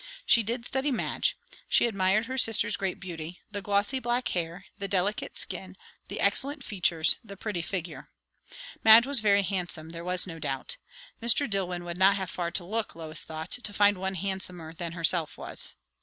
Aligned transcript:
She 0.25 0.41
did 0.41 0.65
study 0.65 0.89
Madge. 0.89 1.37
She 1.69 1.85
admired 1.85 2.25
her 2.25 2.35
sister's 2.35 2.75
great 2.75 2.99
beauty; 2.99 3.39
the 3.51 3.61
glossy 3.61 3.99
black 3.99 4.29
hair, 4.29 4.65
the 4.79 4.87
delicate 4.87 5.37
skin, 5.37 5.75
the 6.07 6.19
excellent 6.19 6.63
features, 6.63 7.17
the 7.23 7.37
pretty 7.37 7.61
figure. 7.61 8.09
Madge 8.83 9.05
was 9.05 9.19
very 9.19 9.43
handsome, 9.43 9.89
there 9.91 10.03
was 10.03 10.25
no 10.25 10.39
doubt; 10.39 10.77
Mr. 11.21 11.47
Dillwyn 11.47 11.83
would 11.85 11.99
not 11.99 12.15
have 12.15 12.31
far 12.31 12.49
to 12.49 12.63
look, 12.65 12.95
Lois 12.95 13.23
thought, 13.23 13.51
to 13.51 13.73
find 13.73 13.95
one 13.99 14.15
handsomer 14.15 14.73
than 14.73 14.93
herself 14.93 15.37
was. 15.37 15.75